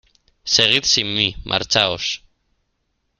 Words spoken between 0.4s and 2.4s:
Seguid sin mí. Marchaos.